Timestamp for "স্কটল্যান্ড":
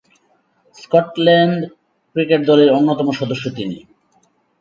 0.75-1.59